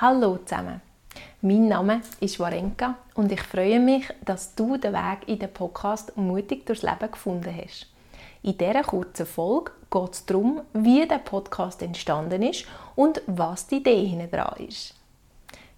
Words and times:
Hallo 0.00 0.38
zusammen. 0.38 0.80
Mein 1.40 1.68
Name 1.68 2.00
ist 2.18 2.40
Warenka 2.40 2.96
und 3.14 3.30
ich 3.30 3.40
freue 3.40 3.78
mich, 3.78 4.04
dass 4.24 4.56
du 4.56 4.76
den 4.76 4.92
Weg 4.92 5.28
in 5.28 5.38
den 5.38 5.52
Podcast 5.52 6.16
mutig 6.16 6.66
durchs 6.66 6.82
Leben 6.82 7.12
gefunden 7.12 7.56
hast. 7.56 7.86
In 8.42 8.58
dieser 8.58 8.82
kurzen 8.82 9.24
Folge 9.24 9.70
geht 9.92 10.12
es 10.12 10.26
darum, 10.26 10.62
wie 10.72 11.06
der 11.06 11.18
Podcast 11.18 11.80
entstanden 11.80 12.42
ist 12.42 12.66
und 12.96 13.22
was 13.28 13.68
die 13.68 13.76
Idee 13.76 14.04
hinten 14.04 14.32
dran 14.32 14.66
ist. 14.66 14.94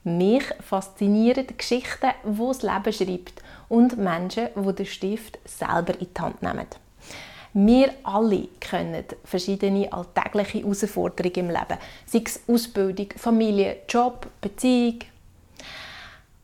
Mich 0.02 0.44
faszinieren 0.60 1.46
die 1.46 1.56
Geschichten, 1.58 2.12
die 2.24 2.38
das 2.38 2.62
Leben 2.62 2.92
schreibt 2.94 3.42
und 3.68 3.98
Menschen, 3.98 4.48
die 4.56 4.72
den 4.72 4.86
Stift 4.86 5.38
selber 5.44 5.92
in 6.00 6.08
die 6.16 6.20
Hand 6.22 6.40
nehmen. 6.40 6.66
Wir 7.58 7.90
alle 8.02 8.48
kennen 8.60 9.06
verschiedene 9.24 9.90
alltägliche 9.90 10.58
Herausforderungen 10.58 11.36
im 11.36 11.48
Leben, 11.48 11.78
sei 12.04 12.22
es 12.22 12.40
Ausbildung, 12.46 13.06
Familie, 13.16 13.78
Job, 13.88 14.26
Beziehung. 14.42 14.98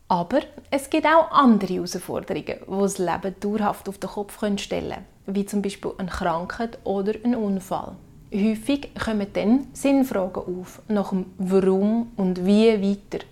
Aber 0.09 0.41
es 0.71 0.89
gibt 0.89 1.05
auch 1.05 1.31
andere 1.31 1.75
Herausforderungen, 1.75 2.61
die 2.67 2.81
das 2.81 2.97
Leben 2.97 3.35
dauerhaft 3.41 3.91
auf 3.91 3.99
den 3.99 4.09
Kopf 4.09 4.39
stellen 4.57 4.89
können, 4.89 5.05
wie 5.27 5.45
zum 5.45 5.61
Beispiel 5.61 5.93
eine 5.99 6.09
Krankheit 6.09 6.79
oder 6.85 7.13
ein 7.23 7.35
Unfall. 7.35 7.93
Häufig 8.33 8.89
kommen 8.95 9.27
dann 9.35 9.67
Sinnfragen 9.75 10.43
auf 10.43 10.81
nach 10.89 11.11
dem 11.11 11.27
Warum 11.37 12.13
und 12.17 12.47
Wie 12.47 12.73
weiter. 12.81 13.27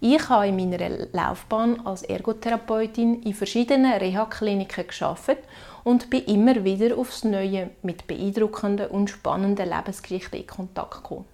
Ich 0.00 0.28
habe 0.28 0.46
in 0.46 0.56
meiner 0.56 1.08
Laufbahn 1.12 1.84
als 1.84 2.02
Ergotherapeutin 2.02 3.22
in 3.22 3.34
verschiedenen 3.34 3.94
Reha-Kliniken 3.94 4.86
gearbeitet 4.86 5.38
und 5.82 6.08
bin 6.08 6.24
immer 6.26 6.62
wieder 6.62 6.96
aufs 6.96 7.24
Neue 7.24 7.70
mit 7.82 8.06
beeindruckenden 8.06 8.90
und 8.90 9.10
spannenden 9.10 9.68
Lebensgeschichten 9.68 10.38
in 10.38 10.46
Kontakt 10.46 11.02
gekommen. 11.02 11.24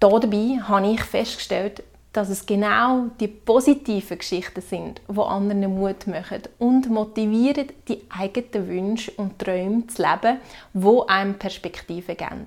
Dabei 0.00 0.60
habe 0.62 0.92
ich 0.92 1.02
festgestellt, 1.02 1.82
dass 2.14 2.30
es 2.30 2.46
genau 2.46 3.06
die 3.20 3.28
positiven 3.28 4.16
Geschichten 4.16 4.62
sind, 4.62 5.02
die 5.06 5.20
anderen 5.20 5.74
Mut 5.74 6.06
machen 6.06 6.42
und 6.58 6.88
motivieren, 6.88 7.66
die 7.88 8.02
eigenen 8.08 8.68
Wünsche 8.68 9.10
und 9.12 9.38
Träume 9.38 9.86
zu 9.88 10.00
leben, 10.00 10.38
wo 10.72 11.02
einem 11.02 11.34
Perspektive 11.34 12.14
geben. 12.14 12.46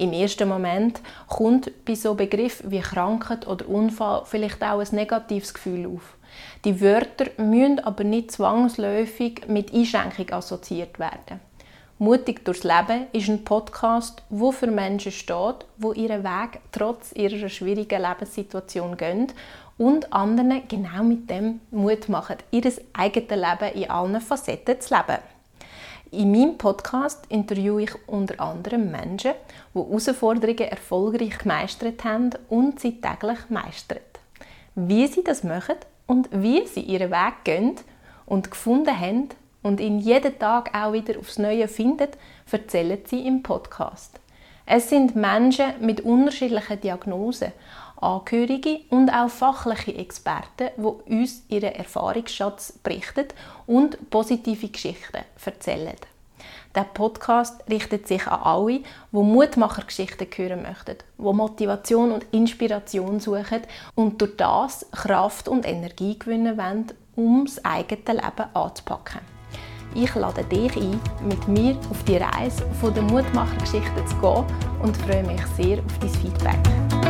Im 0.00 0.14
ersten 0.14 0.48
Moment 0.48 1.02
kommt 1.28 1.84
bei 1.84 1.94
so 1.94 2.14
Begriffen 2.14 2.70
wie 2.70 2.80
Krankheit 2.80 3.46
oder 3.46 3.68
Unfall 3.68 4.22
vielleicht 4.24 4.62
auch 4.62 4.80
ein 4.80 4.88
negatives 4.92 5.52
Gefühl 5.52 5.86
auf. 5.86 6.16
Die 6.64 6.80
Wörter 6.80 7.26
müssen 7.36 7.80
aber 7.80 8.02
nicht 8.04 8.32
zwangsläufig 8.32 9.42
mit 9.46 9.74
Einschränkung 9.74 10.32
assoziiert 10.32 10.98
werden. 10.98 11.40
Mutig 11.98 12.46
durchs 12.46 12.64
Leben 12.64 13.08
ist 13.12 13.28
ein 13.28 13.44
Podcast, 13.44 14.22
wo 14.30 14.52
für 14.52 14.68
Menschen 14.68 15.12
steht, 15.12 15.66
wo 15.76 15.92
ihren 15.92 16.24
Weg 16.24 16.60
trotz 16.72 17.12
ihrer 17.12 17.50
schwierigen 17.50 18.00
Lebenssituation 18.00 18.96
gehen 18.96 19.26
und 19.76 20.10
anderen 20.14 20.66
genau 20.66 21.02
mit 21.02 21.28
dem 21.28 21.60
Mut 21.70 22.08
machen, 22.08 22.36
ihr 22.52 22.72
eigenes 22.94 23.28
Leben 23.28 23.74
in 23.74 23.90
allen 23.90 24.18
Facetten 24.22 24.80
zu 24.80 24.94
leben. 24.94 25.18
In 26.12 26.32
meinem 26.32 26.58
Podcast 26.58 27.24
interviewe 27.28 27.82
ich 27.84 27.92
unter 28.08 28.40
anderem 28.40 28.90
Menschen, 28.90 29.32
die 29.72 29.78
Herausforderungen 29.78 30.58
erfolgreich 30.58 31.38
gemeistert 31.38 32.02
haben 32.02 32.30
und 32.48 32.80
sie 32.80 33.00
täglich 33.00 33.38
meistern. 33.48 34.00
Wie 34.74 35.06
sie 35.06 35.22
das 35.22 35.44
machen 35.44 35.76
und 36.08 36.28
wie 36.32 36.66
sie 36.66 36.80
ihren 36.80 37.12
Weg 37.12 37.44
gehen 37.44 37.76
und 38.26 38.50
gefunden 38.50 38.98
haben 38.98 39.28
und 39.62 39.78
ihn 39.78 40.00
jeden 40.00 40.36
Tag 40.36 40.74
auch 40.74 40.92
wieder 40.92 41.16
aufs 41.16 41.38
Neue 41.38 41.68
finden, 41.68 42.08
erzählen 42.50 42.98
sie 43.04 43.24
im 43.24 43.44
Podcast. 43.44 44.18
Es 44.72 44.88
sind 44.88 45.16
Menschen 45.16 45.72
mit 45.80 46.02
unterschiedlichen 46.02 46.80
Diagnosen, 46.80 47.50
Angehörige 47.96 48.82
und 48.90 49.10
auch 49.10 49.28
fachliche 49.28 49.96
Experten, 49.96 50.68
die 50.76 51.12
uns 51.12 51.42
ihren 51.48 51.74
Erfahrungsschatz 51.74 52.74
berichten 52.80 53.26
und 53.66 54.08
positive 54.10 54.68
Geschichten 54.68 55.24
erzählen. 55.44 55.96
Der 56.72 56.84
Podcast 56.84 57.68
richtet 57.68 58.06
sich 58.06 58.24
an 58.28 58.42
alle, 58.42 58.78
die 58.78 58.84
Mutmachergeschichten 59.10 60.28
hören 60.36 60.62
möchten, 60.62 60.98
die 61.18 61.22
Motivation 61.24 62.12
und 62.12 62.26
Inspiration 62.30 63.18
suchen 63.18 63.62
und 63.96 64.20
durch 64.20 64.36
das 64.36 64.86
Kraft 64.92 65.48
und 65.48 65.66
Energie 65.66 66.16
gewinnen 66.16 66.56
wollen, 66.56 66.92
um 67.16 67.44
das 67.44 67.64
eigene 67.64 68.20
Leben 68.20 68.54
anzupacken. 68.54 69.39
Ich 69.94 70.14
lade 70.14 70.44
dich 70.44 70.76
ein, 70.76 71.00
mit 71.26 71.48
mir 71.48 71.76
auf 71.90 72.02
die 72.04 72.16
Reise 72.16 72.64
der 72.82 73.02
Mutmachergeschichten 73.02 74.06
zu 74.06 74.14
gehen 74.16 74.44
und 74.80 74.96
freue 74.96 75.24
mich 75.24 75.44
sehr 75.56 75.78
auf 75.78 75.98
dein 76.00 76.10
Feedback. 76.10 77.09